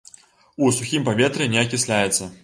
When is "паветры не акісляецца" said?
1.09-2.31